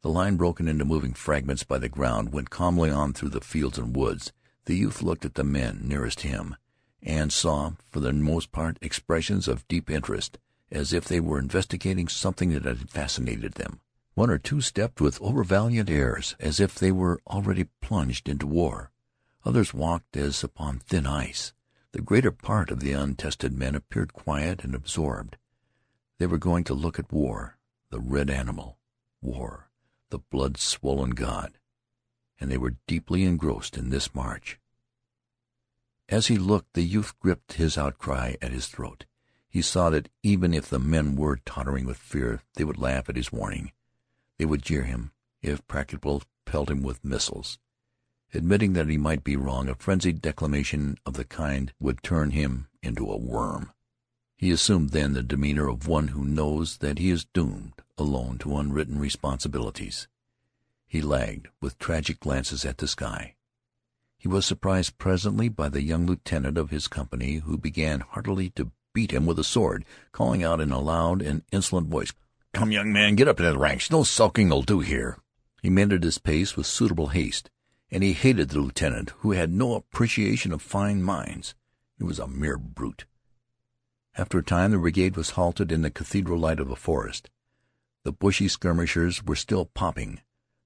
The 0.02 0.08
line, 0.08 0.36
broken 0.36 0.68
into 0.68 0.84
moving 0.84 1.14
fragments 1.14 1.64
by 1.64 1.78
the 1.78 1.88
ground, 1.88 2.32
went 2.32 2.50
calmly 2.50 2.90
on 2.90 3.12
through 3.12 3.30
the 3.30 3.40
fields 3.40 3.78
and 3.78 3.96
woods. 3.96 4.32
The 4.66 4.76
youth 4.76 5.02
looked 5.02 5.24
at 5.24 5.34
the 5.34 5.44
men 5.44 5.80
nearest 5.82 6.20
him, 6.20 6.56
and 7.02 7.32
saw, 7.32 7.72
for 7.90 8.00
the 8.00 8.12
most 8.12 8.52
part, 8.52 8.78
expressions 8.80 9.48
of 9.48 9.66
deep 9.68 9.90
interest, 9.90 10.38
as 10.70 10.92
if 10.92 11.04
they 11.04 11.20
were 11.20 11.38
investigating 11.38 12.08
something 12.08 12.50
that 12.50 12.64
had 12.64 12.90
fascinated 12.90 13.54
them. 13.54 13.80
One 14.14 14.30
or 14.30 14.38
two 14.38 14.60
stepped 14.60 15.00
with 15.00 15.20
overvaliant 15.20 15.90
airs, 15.90 16.36
as 16.40 16.58
if 16.60 16.74
they 16.74 16.90
were 16.90 17.20
already 17.26 17.68
plunged 17.80 18.28
into 18.28 18.46
war. 18.46 18.90
Others 19.44 19.74
walked 19.74 20.16
as 20.16 20.42
upon 20.42 20.78
thin 20.78 21.06
ice. 21.06 21.52
The 21.92 22.00
greater 22.00 22.32
part 22.32 22.70
of 22.70 22.80
the 22.80 22.92
untested 22.92 23.52
men 23.52 23.74
appeared 23.74 24.12
quiet 24.12 24.64
and 24.64 24.74
absorbed. 24.74 25.36
They 26.18 26.26
were 26.26 26.38
going 26.38 26.64
to 26.64 26.74
look 26.74 26.98
at 26.98 27.12
war, 27.12 27.58
the 27.90 28.00
red 28.00 28.30
animal, 28.30 28.78
war, 29.20 29.70
the 30.10 30.18
blood-swollen 30.18 31.10
god, 31.10 31.58
and 32.40 32.50
they 32.50 32.58
were 32.58 32.76
deeply 32.86 33.24
engrossed 33.24 33.76
in 33.76 33.90
this 33.90 34.14
march. 34.14 34.58
As 36.08 36.28
he 36.28 36.38
looked 36.38 36.74
the 36.74 36.82
youth 36.82 37.18
gripped 37.18 37.54
his 37.54 37.76
outcry 37.76 38.34
at 38.40 38.52
his 38.52 38.68
throat. 38.68 39.04
He 39.48 39.62
saw 39.62 39.90
that 39.90 40.10
even 40.22 40.52
if 40.52 40.68
the 40.68 40.78
men 40.78 41.16
were 41.16 41.40
tottering 41.44 41.86
with 41.86 41.96
fear 41.96 42.42
they 42.54 42.64
would 42.64 42.78
laugh 42.78 43.08
at 43.08 43.16
his 43.16 43.32
warning. 43.32 43.72
They 44.38 44.44
would 44.44 44.62
jeer 44.62 44.84
him, 44.84 45.12
if 45.42 45.66
practicable 45.66 46.22
pelt 46.44 46.70
him 46.70 46.82
with 46.82 47.04
missiles. 47.04 47.58
Admitting 48.34 48.74
that 48.74 48.88
he 48.88 48.98
might 48.98 49.24
be 49.24 49.36
wrong, 49.36 49.68
a 49.68 49.74
frenzied 49.74 50.20
declamation 50.20 50.98
of 51.06 51.14
the 51.14 51.24
kind 51.24 51.72
would 51.80 52.02
turn 52.02 52.32
him 52.32 52.68
into 52.82 53.10
a 53.10 53.16
worm. 53.16 53.72
He 54.36 54.50
assumed 54.50 54.90
then 54.90 55.14
the 55.14 55.22
demeanor 55.22 55.66
of 55.68 55.88
one 55.88 56.08
who 56.08 56.24
knows 56.24 56.78
that 56.78 56.98
he 56.98 57.10
is 57.10 57.24
doomed 57.24 57.82
alone 57.96 58.36
to 58.38 58.56
unwritten 58.56 58.98
responsibilities. 58.98 60.08
He 60.86 61.00
lagged, 61.00 61.48
with 61.60 61.78
tragic 61.78 62.20
glances 62.20 62.64
at 62.64 62.78
the 62.78 62.86
sky. 62.86 63.34
He 64.18 64.28
was 64.28 64.44
surprised 64.44 64.98
presently 64.98 65.48
by 65.48 65.68
the 65.68 65.82
young 65.82 66.06
lieutenant 66.06 66.58
of 66.58 66.70
his 66.70 66.86
company, 66.86 67.36
who 67.36 67.56
began 67.56 68.00
heartily 68.00 68.50
to 68.50 68.72
beat 68.92 69.12
him 69.12 69.26
with 69.26 69.38
a 69.38 69.44
sword, 69.44 69.84
calling 70.12 70.42
out 70.42 70.60
in 70.60 70.70
a 70.70 70.80
loud 70.80 71.22
and 71.22 71.42
insolent 71.50 71.88
voice, 71.88 72.12
"Come, 72.52 72.72
young 72.72 72.92
man, 72.92 73.14
get 73.14 73.28
up 73.28 73.40
into 73.40 73.52
the 73.52 73.58
ranks. 73.58 73.90
No 73.90 74.04
sulking'll 74.04 74.62
do 74.62 74.80
here." 74.80 75.18
He 75.62 75.70
mended 75.70 76.02
his 76.02 76.18
pace 76.18 76.56
with 76.56 76.66
suitable 76.66 77.08
haste, 77.08 77.50
and 77.90 78.02
he 78.02 78.12
hated 78.12 78.50
the 78.50 78.60
lieutenant, 78.60 79.10
who 79.18 79.32
had 79.32 79.50
no 79.50 79.74
appreciation 79.74 80.52
of 80.52 80.60
fine 80.60 81.02
minds. 81.02 81.54
He 81.98 82.04
was 82.04 82.18
a 82.18 82.26
mere 82.26 82.58
brute. 82.58 83.06
After 84.18 84.38
a 84.38 84.42
time 84.42 84.70
the 84.70 84.78
brigade 84.78 85.14
was 85.14 85.30
halted 85.30 85.70
in 85.70 85.82
the 85.82 85.90
cathedral 85.90 86.38
light 86.38 86.58
of 86.58 86.70
a 86.70 86.76
forest. 86.76 87.28
The 88.02 88.12
bushy 88.12 88.48
skirmishers 88.48 89.22
were 89.22 89.36
still 89.36 89.66
popping. 89.66 90.20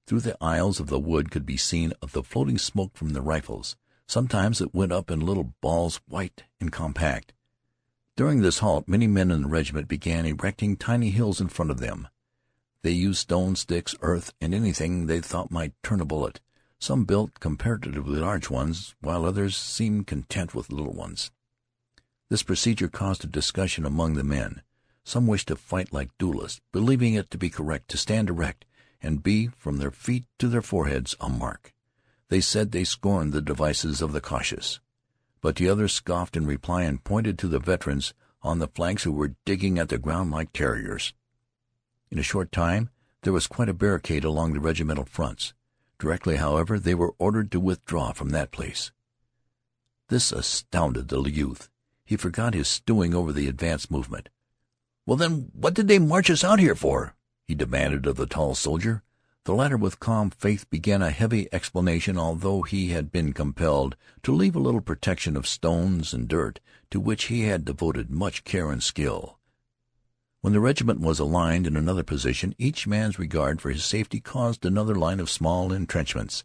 Through 0.07 0.21
the 0.21 0.37
aisles 0.41 0.79
of 0.79 0.87
the 0.87 1.01
wood 1.01 1.33
could 1.33 1.45
be 1.45 1.57
seen 1.57 1.93
of 2.01 2.13
the 2.13 2.23
floating 2.23 2.59
smoke 2.59 2.97
from 2.97 3.11
their 3.11 3.23
rifles. 3.23 3.77
Sometimes 4.07 4.61
it 4.61 4.73
went 4.73 4.93
up 4.93 5.11
in 5.11 5.19
little 5.19 5.55
balls, 5.61 6.01
white 6.07 6.45
and 6.61 6.71
compact. 6.71 7.33
During 8.17 8.41
this 8.41 8.59
halt 8.59 8.87
many 8.87 9.09
men 9.09 9.33
in 9.33 9.43
the 9.43 9.49
regiment 9.49 9.89
began 9.89 10.27
erecting 10.27 10.77
tiny 10.77 11.11
hills 11.11 11.41
in 11.41 11.49
front 11.49 11.73
of 11.73 11.81
them. 11.81 12.07
They 12.83 12.93
used 12.93 13.19
stones, 13.19 13.61
sticks, 13.61 13.97
earth, 14.01 14.33
and 14.41 14.55
anything 14.55 15.07
they 15.07 15.21
thought 15.21 15.51
might 15.51 15.75
turn 15.83 16.01
a 16.01 16.05
bullet. 16.05 16.41
Some 16.79 17.05
built 17.05 17.41
comparatively 17.41 18.21
large 18.21 18.49
ones, 18.49 18.95
while 19.01 19.25
others 19.25 19.57
seemed 19.57 20.07
content 20.07 20.55
with 20.55 20.71
little 20.71 20.95
ones. 20.95 21.33
This 22.31 22.45
procedure 22.45 22.89
caused 22.89 23.25
a 23.25 23.27
discussion 23.27 23.85
among 23.85 24.15
the 24.15 24.23
men. 24.23 24.63
Some 25.03 25.27
wished 25.27 25.49
to 25.49 25.57
fight 25.57 25.93
like 25.93 26.17
duelists, 26.17 26.61
believing 26.71 27.15
it 27.15 27.29
to 27.33 27.39
be 27.39 27.51
correct 27.51 27.89
to 27.89 27.99
stand 27.99 28.31
erect 28.31 28.65
and 29.03 29.23
be, 29.23 29.49
from 29.59 29.79
their 29.79 29.91
feet 29.91 30.27
to 30.39 30.47
their 30.47 30.63
foreheads, 30.63 31.17
a 31.19 31.29
mark. 31.29 31.75
They 32.29 32.41
said 32.41 32.71
they 32.71 32.85
scorned 32.85 33.33
the 33.33 33.41
devices 33.41 34.01
of 34.01 34.13
the 34.13 34.21
cautious. 34.21 34.79
But 35.41 35.57
the 35.57 35.69
others 35.69 35.93
scoffed 35.93 36.37
in 36.37 36.47
reply 36.47 36.83
and 36.83 37.03
pointed 37.03 37.37
to 37.41 37.49
the 37.49 37.59
veterans 37.59 38.15
on 38.43 38.61
the 38.61 38.69
flanks 38.69 39.03
who 39.03 39.13
were 39.13 39.35
digging 39.45 39.79
at 39.79 39.89
the 39.89 39.99
ground 39.99 40.31
like 40.31 40.53
terriers. 40.53 41.13
In 42.11 42.19
a 42.19 42.23
short 42.23 42.53
time 42.53 42.91
there 43.23 43.33
was 43.33 43.49
quite 43.49 43.69
a 43.69 43.75
barricade 43.75 44.25
along 44.25 44.53
the 44.53 44.61
regimental 44.61 45.05
fronts. 45.05 45.53
Directly, 45.99 46.37
however, 46.37 46.79
they 46.79 46.95
were 46.95 47.15
ordered 47.19 47.51
to 47.53 47.61
withdraw 47.61 48.13
from 48.13 48.31
that 48.31 48.53
place. 48.53 48.93
This 50.09 50.31
astounded 50.31 51.09
the 51.09 51.23
youth. 51.23 51.70
He 52.11 52.17
forgot 52.17 52.55
his 52.55 52.67
stewing 52.67 53.15
over 53.15 53.33
the 53.33 53.47
advance 53.47 53.89
movement. 53.89 54.31
"Well, 55.07 55.17
then, 55.17 55.53
what 55.53 55.75
did 55.75 55.87
they 55.87 56.01
march 56.01 56.29
us 56.29 56.43
out 56.43 56.59
here 56.59 56.75
for?" 56.75 57.15
he 57.47 57.55
demanded 57.55 58.05
of 58.05 58.17
the 58.17 58.27
tall 58.27 58.57
soldier. 58.57 59.05
The 59.45 59.55
latter 59.55 59.77
with 59.77 60.01
calm 60.01 60.31
faith 60.31 60.69
began 60.71 61.03
a 61.03 61.13
heavy 61.13 61.47
explanation, 61.53 62.19
although 62.19 62.63
he 62.63 62.89
had 62.89 63.13
been 63.13 63.33
compelled 63.33 63.95
to 64.25 64.35
leave 64.35 64.57
a 64.57 64.59
little 64.59 64.81
protection 64.81 65.37
of 65.37 65.47
stones 65.47 66.13
and 66.13 66.27
dirt, 66.27 66.59
to 66.91 66.99
which 66.99 67.27
he 67.27 67.43
had 67.43 67.65
devoted 67.65 68.11
much 68.11 68.43
care 68.43 68.73
and 68.73 68.83
skill. 68.83 69.39
When 70.41 70.53
the 70.53 70.59
regiment 70.59 70.99
was 70.99 71.21
aligned 71.21 71.69
in 71.69 71.77
another 71.77 72.03
position, 72.03 72.57
each 72.59 72.89
man's 72.89 73.21
regard 73.21 73.61
for 73.61 73.71
his 73.71 73.85
safety 73.85 74.19
caused 74.19 74.67
another 74.67 74.97
line 74.97 75.21
of 75.21 75.31
small 75.31 75.73
entrenchments. 75.73 76.43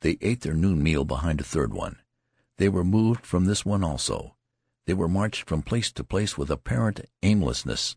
They 0.00 0.16
ate 0.22 0.40
their 0.40 0.54
noon 0.54 0.82
meal 0.82 1.04
behind 1.04 1.38
a 1.38 1.44
third 1.44 1.74
one. 1.74 1.98
They 2.56 2.70
were 2.70 2.82
moved 2.82 3.26
from 3.26 3.44
this 3.44 3.66
one 3.66 3.84
also. 3.84 4.36
They 4.84 4.94
were 4.94 5.08
marched 5.08 5.48
from 5.48 5.62
place 5.62 5.92
to 5.92 6.04
place 6.04 6.36
with 6.36 6.50
apparent 6.50 7.00
aimlessness. 7.22 7.96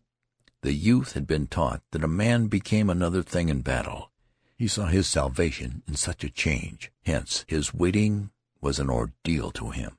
The 0.62 0.72
youth 0.72 1.12
had 1.12 1.26
been 1.26 1.46
taught 1.46 1.82
that 1.90 2.04
a 2.04 2.08
man 2.08 2.46
became 2.46 2.88
another 2.88 3.22
thing 3.22 3.48
in 3.48 3.60
battle. 3.62 4.10
He 4.56 4.68
saw 4.68 4.86
his 4.86 5.06
salvation 5.06 5.82
in 5.86 5.96
such 5.96 6.24
a 6.24 6.30
change. 6.30 6.90
Hence 7.04 7.44
his 7.48 7.74
waiting 7.74 8.30
was 8.60 8.78
an 8.78 8.88
ordeal 8.88 9.50
to 9.52 9.70
him. 9.70 9.98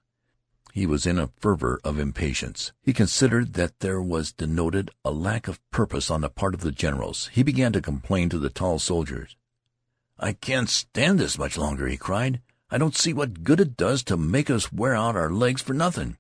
He 0.74 0.86
was 0.86 1.06
in 1.06 1.20
a 1.20 1.30
fervor 1.40 1.80
of 1.84 2.00
impatience. 2.00 2.72
He 2.82 2.94
considered 2.94 3.54
that 3.54 3.80
there 3.80 4.02
was 4.02 4.32
denoted 4.32 4.92
a 5.04 5.12
lack 5.12 5.48
of 5.48 5.60
purpose 5.72 6.10
on 6.10 6.22
the 6.22 6.30
part 6.30 6.54
of 6.54 6.62
the 6.62 6.72
generals. 6.72 7.30
He 7.34 7.44
began 7.44 7.74
to 7.74 7.82
complain 7.82 8.30
to 8.30 8.40
the 8.40 8.50
tall 8.50 8.80
soldiers. 8.80 9.36
"I 10.20 10.34
can't 10.34 10.70
stand 10.70 11.20
this 11.20 11.38
much 11.38 11.58
longer," 11.58 11.88
he 11.88 11.98
cried. 11.98 12.42
"I 12.70 12.78
don't 12.78 12.96
see 12.96 13.14
what 13.14 13.44
good 13.44 13.60
it 13.60 13.78
does 13.78 14.04
to 14.04 14.18
make 14.18 14.50
us 14.50 14.72
wear 14.72 14.96
out 14.96 15.16
our 15.16 15.32
legs 15.32 15.62
for 15.62 15.74
nothing. 15.74 16.18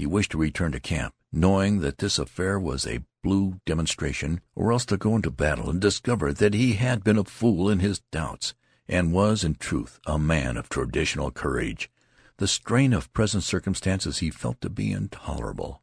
He 0.00 0.06
wished 0.06 0.30
to 0.30 0.38
return 0.38 0.72
to 0.72 0.80
camp, 0.80 1.12
knowing 1.30 1.80
that 1.80 1.98
this 1.98 2.18
affair 2.18 2.58
was 2.58 2.86
a 2.86 3.04
blue 3.22 3.60
demonstration, 3.66 4.40
or 4.54 4.72
else 4.72 4.86
to 4.86 4.96
go 4.96 5.14
into 5.14 5.30
battle 5.30 5.68
and 5.68 5.78
discover 5.78 6.32
that 6.32 6.54
he 6.54 6.72
had 6.72 7.04
been 7.04 7.18
a 7.18 7.24
fool 7.24 7.68
in 7.68 7.80
his 7.80 8.00
doubts, 8.10 8.54
and 8.88 9.12
was, 9.12 9.44
in 9.44 9.56
truth, 9.56 10.00
a 10.06 10.18
man 10.18 10.56
of 10.56 10.70
traditional 10.70 11.30
courage. 11.30 11.90
The 12.38 12.48
strain 12.48 12.94
of 12.94 13.12
present 13.12 13.44
circumstances 13.44 14.20
he 14.20 14.30
felt 14.30 14.62
to 14.62 14.70
be 14.70 14.90
intolerable. 14.90 15.82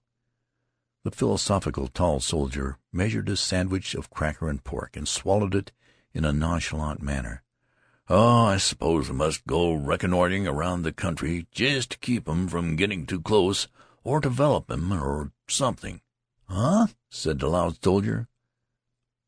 The 1.03 1.11
philosophical 1.11 1.87
tall 1.87 2.19
soldier 2.19 2.79
measured 2.91 3.29
a 3.29 3.37
sandwich 3.37 3.93
of 3.93 4.09
cracker 4.09 4.49
and 4.49 4.63
pork, 4.63 4.97
and 4.97 5.07
swallowed 5.07 5.53
it 5.53 5.71
in 6.11 6.25
a 6.25 6.33
nonchalant 6.33 7.03
manner. 7.03 7.43
"Oh, 8.09 8.45
I 8.45 8.57
suppose 8.57 9.09
we 9.09 9.15
must 9.15 9.45
go 9.45 9.75
reconnoitering 9.75 10.47
around 10.47 10.81
the 10.81 10.91
country 10.91 11.45
just 11.51 11.91
to 11.91 11.99
keep 11.99 12.27
'em 12.27 12.47
from 12.47 12.77
getting 12.77 13.05
too 13.05 13.21
close 13.21 13.67
or 14.07 14.21
develop 14.21 14.71
him, 14.71 14.93
or 14.93 15.33
something." 15.49 15.99
"Huh?" 16.45 16.87
said 17.09 17.39
the 17.39 17.49
loud 17.49 17.83
soldier. 17.83 18.29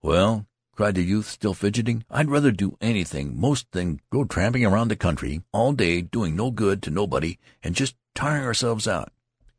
"Well," 0.02 0.48
cried 0.72 0.96
the 0.96 1.04
youth, 1.04 1.28
still 1.28 1.54
fidgeting, 1.54 2.06
"I'd 2.10 2.30
rather 2.30 2.52
do 2.52 2.78
anything 2.80 3.38
most 3.38 3.70
than 3.74 4.00
go 4.10 4.24
tramping 4.24 4.64
around 4.64 4.88
the 4.88 4.96
country 4.96 5.44
all 5.52 5.74
day, 5.74 6.00
doing 6.00 6.34
no 6.34 6.50
good 6.50 6.82
to 6.84 6.92
nobody, 6.92 7.38
and 7.62 7.76
just 7.76 7.98
tiring 8.16 8.46
ourselves 8.46 8.88
out." 8.88 9.12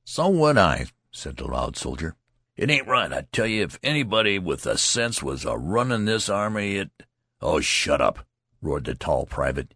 "So 0.05 0.27
would 0.31 0.57
I," 0.57 0.87
said 1.13 1.37
the 1.37 1.45
loud 1.45 1.77
soldier. 1.77 2.17
"It 2.57 2.71
ain't 2.71 2.89
right, 2.89 3.13
I 3.13 3.27
tell 3.31 3.47
you. 3.47 3.63
If 3.65 3.79
anybody 3.83 4.39
with 4.39 4.65
a 4.65 4.79
sense 4.79 5.23
was 5.23 5.45
a 5.45 5.59
runnin' 5.59 6.07
this 6.07 6.31
army, 6.31 6.77
it—" 6.77 7.03
"Oh, 7.43 7.61
shut 7.61 8.01
up!" 8.01 8.27
roared 8.63 8.85
the 8.85 8.95
tall 8.95 9.27
private. 9.27 9.75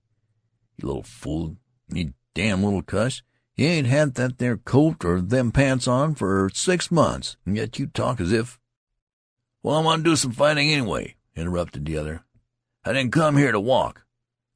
"You 0.79 0.87
little 0.89 1.03
fool! 1.03 1.59
You 1.89 2.15
damn 2.33 2.65
little 2.65 2.81
cuss! 2.81 3.21
You 3.57 3.69
ain't 3.69 3.87
had 3.87 4.15
that 4.15 4.39
there 4.39 4.57
coat 4.57 5.05
or 5.05 5.21
them 5.21 5.53
pants 5.53 5.87
on 5.87 6.17
for 6.17 6.51
six 6.53 6.91
months, 6.91 7.37
and 7.47 7.57
yet 7.57 7.79
you 7.79 7.87
talk 7.87 8.21
as 8.21 8.33
if—" 8.33 8.59
"Well, 9.63 9.77
I 9.77 9.83
want 9.83 10.05
to 10.05 10.11
do 10.11 10.17
some 10.17 10.33
fighting 10.33 10.71
anyway," 10.71 11.15
interrupted 11.37 11.85
the 11.85 11.97
other. 11.97 12.25
"I 12.85 12.93
didn't 12.93 13.13
come 13.13 13.37
here 13.37 13.53
to 13.53 13.61
walk. 13.61 14.05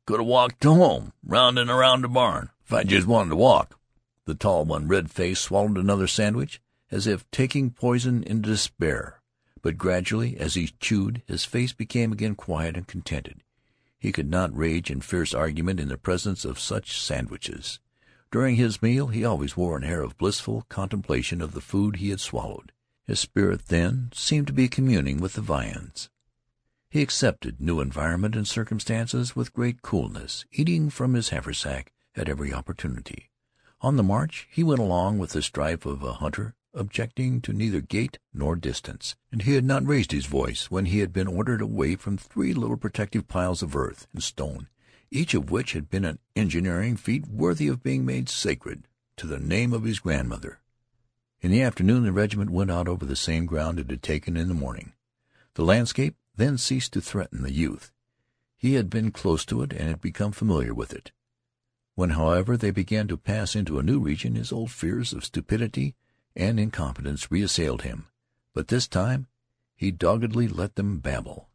Could 0.04 0.18
'a' 0.18 0.24
walked 0.24 0.60
to 0.62 0.74
home, 0.74 1.12
round 1.22 1.60
and 1.60 1.70
around 1.70 2.02
the 2.02 2.08
barn, 2.08 2.50
if 2.64 2.72
I 2.72 2.82
just 2.82 3.06
wanted 3.06 3.30
to 3.30 3.36
walk." 3.36 3.78
The 4.24 4.34
tall 4.34 4.64
one, 4.64 4.88
red-faced, 4.88 5.42
swallowed 5.42 5.78
another 5.78 6.08
sandwich, 6.08 6.60
as 6.90 7.06
if 7.06 7.30
taking 7.30 7.70
poison 7.70 8.24
in 8.24 8.42
despair. 8.42 9.22
But 9.62 9.78
gradually, 9.78 10.36
as 10.38 10.54
he 10.54 10.72
chewed, 10.80 11.22
his 11.26 11.44
face 11.44 11.72
became 11.72 12.10
again 12.10 12.34
quiet 12.34 12.76
and 12.76 12.88
contented. 12.88 13.44
He 13.96 14.10
could 14.10 14.28
not 14.28 14.56
rage 14.56 14.90
in 14.90 15.02
fierce 15.02 15.32
argument 15.32 15.78
in 15.78 15.88
the 15.88 15.98
presence 15.98 16.44
of 16.44 16.58
such 16.58 17.00
sandwiches. 17.00 17.78
During 18.30 18.56
his 18.56 18.82
meal 18.82 19.06
he 19.06 19.24
always 19.24 19.56
wore 19.56 19.78
an 19.78 19.84
air 19.84 20.02
of 20.02 20.18
blissful 20.18 20.66
contemplation 20.68 21.40
of 21.40 21.52
the 21.52 21.62
food 21.62 21.96
he 21.96 22.10
had 22.10 22.20
swallowed. 22.20 22.72
His 23.06 23.18
spirit, 23.18 23.68
then, 23.68 24.10
seemed 24.12 24.48
to 24.48 24.52
be 24.52 24.68
communing 24.68 25.18
with 25.18 25.32
the 25.32 25.40
viands. 25.40 26.10
He 26.90 27.00
accepted 27.00 27.58
new 27.58 27.80
environment 27.80 28.36
and 28.36 28.46
circumstances 28.46 29.34
with 29.34 29.54
great 29.54 29.80
coolness, 29.80 30.44
eating 30.52 30.90
from 30.90 31.14
his 31.14 31.30
haversack 31.30 31.90
at 32.14 32.28
every 32.28 32.52
opportunity. 32.52 33.30
On 33.80 33.96
the 33.96 34.02
march 34.02 34.46
he 34.50 34.62
went 34.62 34.80
along 34.80 35.18
with 35.18 35.30
the 35.30 35.40
stride 35.40 35.86
of 35.86 36.02
a 36.02 36.14
hunter, 36.14 36.54
objecting 36.74 37.40
to 37.40 37.54
neither 37.54 37.80
gait 37.80 38.18
nor 38.34 38.56
distance, 38.56 39.16
and 39.32 39.42
he 39.42 39.54
had 39.54 39.64
not 39.64 39.86
raised 39.86 40.12
his 40.12 40.26
voice 40.26 40.70
when 40.70 40.84
he 40.84 40.98
had 40.98 41.14
been 41.14 41.28
ordered 41.28 41.62
away 41.62 41.96
from 41.96 42.18
three 42.18 42.52
little 42.52 42.76
protective 42.76 43.26
piles 43.26 43.62
of 43.62 43.74
earth 43.74 44.06
and 44.12 44.22
stone 44.22 44.68
each 45.10 45.34
of 45.34 45.50
which 45.50 45.72
had 45.72 45.88
been 45.88 46.04
an 46.04 46.18
engineering 46.36 46.96
feat 46.96 47.26
worthy 47.26 47.68
of 47.68 47.82
being 47.82 48.04
made 48.04 48.28
sacred 48.28 48.86
to 49.16 49.26
the 49.26 49.38
name 49.38 49.72
of 49.72 49.84
his 49.84 49.98
grandmother. 49.98 50.60
In 51.40 51.50
the 51.50 51.62
afternoon 51.62 52.04
the 52.04 52.12
regiment 52.12 52.50
went 52.50 52.70
out 52.70 52.88
over 52.88 53.04
the 53.04 53.16
same 53.16 53.46
ground 53.46 53.78
it 53.78 53.90
had 53.90 54.02
taken 54.02 54.36
in 54.36 54.48
the 54.48 54.54
morning. 54.54 54.92
The 55.54 55.64
landscape 55.64 56.16
then 56.36 56.58
ceased 56.58 56.92
to 56.92 57.00
threaten 57.00 57.42
the 57.42 57.52
youth. 57.52 57.92
He 58.56 58.74
had 58.74 58.90
been 58.90 59.10
close 59.10 59.44
to 59.46 59.62
it 59.62 59.72
and 59.72 59.88
had 59.88 60.00
become 60.00 60.32
familiar 60.32 60.74
with 60.74 60.92
it. 60.92 61.12
When, 61.94 62.10
however, 62.10 62.56
they 62.56 62.70
began 62.70 63.08
to 63.08 63.16
pass 63.16 63.56
into 63.56 63.78
a 63.78 63.82
new 63.82 63.98
region, 63.98 64.34
his 64.34 64.52
old 64.52 64.70
fears 64.70 65.12
of 65.12 65.24
stupidity 65.24 65.94
and 66.36 66.60
incompetence 66.60 67.30
reassailed 67.30 67.82
him. 67.82 68.06
But 68.54 68.68
this 68.68 68.86
time 68.86 69.26
he 69.74 69.90
doggedly 69.90 70.48
let 70.48 70.74
them 70.74 70.98
babble. 70.98 71.48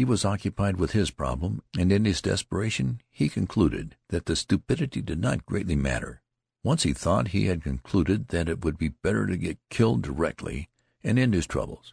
He 0.00 0.04
was 0.06 0.24
occupied 0.24 0.78
with 0.78 0.92
his 0.92 1.10
problem, 1.10 1.62
and 1.78 1.92
in 1.92 2.06
his 2.06 2.22
desperation 2.22 3.02
he 3.10 3.28
concluded 3.28 3.96
that 4.08 4.24
the 4.24 4.34
stupidity 4.34 5.02
did 5.02 5.20
not 5.20 5.44
greatly 5.44 5.76
matter. 5.76 6.22
Once 6.64 6.84
he 6.84 6.94
thought 6.94 7.28
he 7.36 7.48
had 7.48 7.62
concluded 7.62 8.28
that 8.28 8.48
it 8.48 8.64
would 8.64 8.78
be 8.78 8.88
better 8.88 9.26
to 9.26 9.36
get 9.36 9.58
killed 9.68 10.00
directly 10.00 10.70
and 11.04 11.18
end 11.18 11.34
his 11.34 11.46
troubles. 11.46 11.92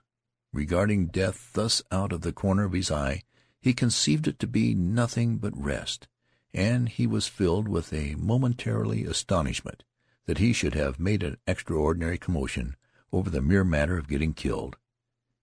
Regarding 0.54 1.08
death 1.08 1.52
thus 1.52 1.82
out 1.92 2.14
of 2.14 2.22
the 2.22 2.32
corner 2.32 2.64
of 2.64 2.72
his 2.72 2.90
eye, 2.90 3.24
he 3.60 3.74
conceived 3.74 4.26
it 4.26 4.40
to 4.40 4.48
be 4.48 4.74
nothing 4.74 5.36
but 5.36 5.62
rest 5.62 6.08
and 6.54 6.88
he 6.88 7.06
was 7.06 7.28
filled 7.28 7.68
with 7.68 7.92
a 7.92 8.16
momentary 8.16 9.04
astonishment 9.04 9.84
that 10.28 10.38
he 10.38 10.54
should 10.54 10.76
have 10.76 10.98
made 10.98 11.24
an 11.24 11.36
extraordinary 11.46 12.18
commotion 12.18 12.78
over 13.12 13.30
the 13.30 13.42
mere 13.42 13.66
matter 13.66 13.98
of 13.98 14.08
getting 14.08 14.34
killed. 14.34 14.78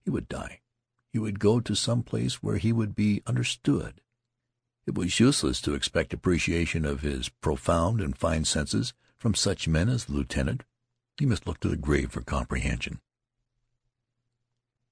He 0.02 0.08
would 0.08 0.28
die. 0.28 0.60
He 1.14 1.20
would 1.20 1.38
go 1.38 1.60
to 1.60 1.76
some 1.76 2.02
place 2.02 2.42
where 2.42 2.56
he 2.56 2.72
would 2.72 2.96
be 2.96 3.22
understood. 3.24 4.00
It 4.84 4.96
was 4.96 5.20
useless 5.20 5.60
to 5.60 5.74
expect 5.74 6.12
appreciation 6.12 6.84
of 6.84 7.02
his 7.02 7.28
profound 7.28 8.00
and 8.00 8.18
fine 8.18 8.44
senses 8.44 8.94
from 9.16 9.36
such 9.36 9.68
men 9.68 9.88
as 9.88 10.06
the 10.06 10.12
lieutenant. 10.12 10.64
He 11.16 11.24
must 11.24 11.46
look 11.46 11.60
to 11.60 11.68
the 11.68 11.76
grave 11.76 12.10
for 12.10 12.22
comprehension. 12.22 13.00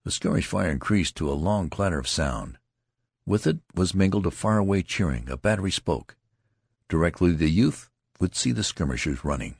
The 0.04 0.12
skirmish 0.12 0.46
fire 0.46 0.70
increased 0.70 1.16
to 1.16 1.28
a 1.28 1.34
long 1.34 1.68
clatter 1.68 1.98
of 1.98 2.06
sound. 2.06 2.56
With 3.26 3.44
it 3.44 3.58
was 3.74 3.92
mingled 3.92 4.26
a 4.26 4.30
far-away 4.30 4.82
cheering. 4.82 5.28
A 5.28 5.36
battery 5.36 5.72
spoke. 5.72 6.14
Directly 6.88 7.32
the 7.32 7.50
youth 7.50 7.90
would 8.20 8.36
see 8.36 8.52
the 8.52 8.62
skirmishers 8.62 9.24
running. 9.24 9.56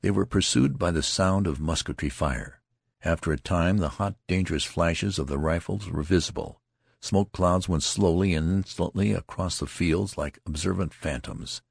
They 0.00 0.10
were 0.10 0.24
pursued 0.24 0.78
by 0.78 0.90
the 0.90 1.02
sound 1.02 1.46
of 1.46 1.60
musketry 1.60 2.08
fire. 2.08 2.62
After 3.08 3.32
a 3.32 3.38
time 3.38 3.78
the 3.78 3.88
hot, 3.88 4.16
dangerous 4.26 4.64
flashes 4.64 5.18
of 5.18 5.28
the 5.28 5.38
rifles 5.38 5.88
were 5.88 6.02
visible. 6.02 6.60
Smoke 7.00 7.32
clouds 7.32 7.66
went 7.66 7.82
slowly 7.82 8.34
and 8.34 8.50
insolently 8.58 9.12
across 9.12 9.58
the 9.58 9.66
fields 9.66 10.18
like 10.18 10.38
observant 10.44 10.92
phantoms. 10.92 11.62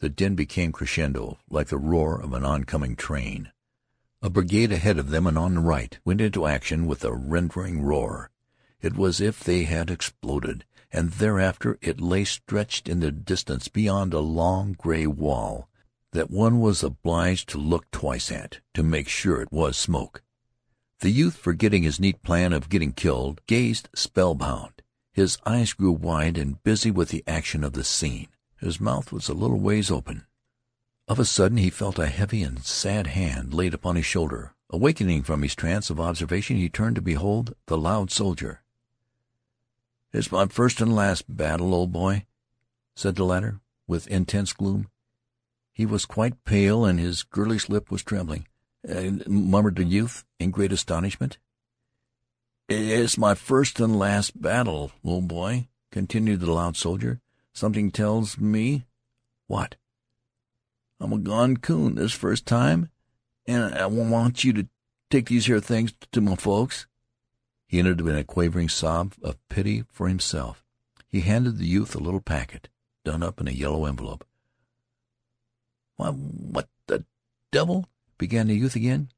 The 0.00 0.10
din 0.10 0.34
became 0.34 0.72
crescendo, 0.72 1.38
like 1.48 1.68
the 1.68 1.78
roar 1.78 2.20
of 2.20 2.34
an 2.34 2.44
oncoming 2.44 2.96
train. 2.96 3.50
A 4.20 4.28
brigade 4.28 4.72
ahead 4.72 4.98
of 4.98 5.08
them 5.08 5.26
and 5.26 5.38
on 5.38 5.54
the 5.54 5.62
right 5.62 5.98
went 6.04 6.20
into 6.20 6.46
action 6.46 6.84
with 6.84 7.02
a 7.02 7.14
rending 7.14 7.80
roar. 7.80 8.30
It 8.82 8.94
was 8.94 9.22
as 9.22 9.28
if 9.28 9.40
they 9.42 9.62
had 9.62 9.90
exploded 9.90 10.66
and 10.92 11.12
thereafter 11.12 11.78
it 11.80 11.98
lay 11.98 12.24
stretched 12.24 12.90
in 12.90 13.00
the 13.00 13.10
distance 13.10 13.68
beyond 13.68 14.12
a 14.12 14.20
long 14.20 14.74
gray 14.74 15.06
wall 15.06 15.70
that 16.12 16.30
one 16.30 16.60
was 16.60 16.82
obliged 16.82 17.48
to 17.48 17.58
look 17.58 17.90
twice 17.90 18.30
at 18.30 18.60
to 18.74 18.82
make 18.82 19.08
sure 19.08 19.40
it 19.40 19.50
was 19.50 19.78
smoke. 19.78 20.20
The 21.04 21.10
youth, 21.10 21.36
forgetting 21.36 21.82
his 21.82 22.00
neat 22.00 22.22
plan 22.22 22.54
of 22.54 22.70
getting 22.70 22.94
killed, 22.94 23.42
gazed 23.46 23.90
spellbound. 23.94 24.80
His 25.12 25.36
eyes 25.44 25.74
grew 25.74 25.92
wide 25.92 26.38
and 26.38 26.62
busy 26.62 26.90
with 26.90 27.10
the 27.10 27.22
action 27.26 27.62
of 27.62 27.74
the 27.74 27.84
scene. 27.84 28.28
His 28.56 28.80
mouth 28.80 29.12
was 29.12 29.28
a 29.28 29.34
little 29.34 29.60
ways 29.60 29.90
open. 29.90 30.24
Of 31.06 31.18
a 31.18 31.26
sudden 31.26 31.58
he 31.58 31.68
felt 31.68 31.98
a 31.98 32.06
heavy 32.06 32.42
and 32.42 32.64
sad 32.64 33.08
hand 33.08 33.52
laid 33.52 33.74
upon 33.74 33.96
his 33.96 34.06
shoulder. 34.06 34.54
Awakening 34.70 35.24
from 35.24 35.42
his 35.42 35.54
trance 35.54 35.90
of 35.90 36.00
observation, 36.00 36.56
he 36.56 36.70
turned 36.70 36.96
to 36.96 37.02
behold 37.02 37.54
the 37.66 37.76
loud 37.76 38.10
soldier. 38.10 38.62
"It's 40.10 40.32
my 40.32 40.46
first 40.46 40.80
and 40.80 40.96
last 40.96 41.24
battle, 41.28 41.74
old 41.74 41.92
boy," 41.92 42.24
said 42.96 43.16
the 43.16 43.26
latter, 43.26 43.60
with 43.86 44.06
intense 44.06 44.54
gloom. 44.54 44.88
He 45.70 45.84
was 45.84 46.06
quite 46.06 46.44
pale 46.44 46.86
and 46.86 46.98
his 46.98 47.24
girlish 47.24 47.68
lip 47.68 47.90
was 47.90 48.02
trembling. 48.02 48.46
Murmured 48.86 49.76
the 49.76 49.84
youth, 49.84 50.24
in 50.38 50.50
great 50.50 50.70
astonishment. 50.70 51.38
"It's 52.68 53.16
my 53.16 53.34
first 53.34 53.80
and 53.80 53.98
last 53.98 54.40
battle, 54.40 54.92
old 55.02 55.26
boy," 55.26 55.68
continued 55.90 56.40
the 56.40 56.52
loud 56.52 56.76
soldier. 56.76 57.20
"Something 57.54 57.90
tells 57.90 58.36
me 58.38 58.84
"What?" 59.46 59.76
"I'm 61.00 61.14
a 61.14 61.18
gone 61.18 61.56
coon 61.56 61.94
this 61.94 62.12
first 62.12 62.44
time, 62.44 62.90
and 63.46 63.74
I 63.74 63.86
want 63.86 64.44
you 64.44 64.52
to 64.52 64.68
take 65.08 65.28
these 65.28 65.46
here 65.46 65.60
things 65.60 65.94
to 66.12 66.20
my 66.20 66.36
folks. 66.36 66.86
He 67.66 67.78
ended 67.78 68.00
in 68.00 68.14
a 68.14 68.22
quavering 68.22 68.68
sob 68.68 69.14
of 69.22 69.38
pity 69.48 69.84
for 69.88 70.08
himself. 70.08 70.62
He 71.08 71.22
handed 71.22 71.56
the 71.56 71.66
youth 71.66 71.94
a 71.94 72.00
little 72.00 72.20
packet, 72.20 72.68
done 73.02 73.22
up 73.22 73.40
in 73.40 73.48
a 73.48 73.52
yellow 73.52 73.86
envelope. 73.86 74.26
"Why, 75.96 76.10
what 76.10 76.68
the 76.86 77.06
devil—" 77.50 77.88
began 78.18 78.48
the 78.48 78.56
youth 78.56 78.76
again. 78.76 79.10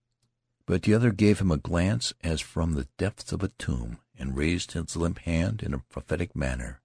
But 0.67 0.83
the 0.83 0.95
other 0.95 1.13
gave 1.13 1.41
him 1.41 1.51
a 1.51 1.57
glance 1.57 2.13
as 2.25 2.41
from 2.41 2.73
the 2.73 2.89
depths 2.99 3.33
of 3.33 3.43
a 3.43 3.49
tomb, 3.49 3.99
and 4.19 4.37
raised 4.37 4.73
his 4.73 4.97
limp 4.97 5.19
hand 5.21 5.63
in 5.63 5.75
a 5.75 5.79
prophetic 5.79 6.35
manner, 6.35 6.81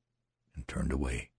and 0.56 0.68
turned 0.68 0.92
away. 0.92 1.32